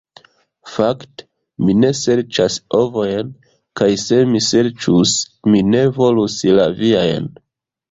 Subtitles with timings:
[0.75, 1.25] "Fakte,
[1.65, 3.29] mi ne serĉas ovojn;
[3.81, 5.15] kaj se mi serĉus,
[5.53, 7.33] mi ne volus la viajn.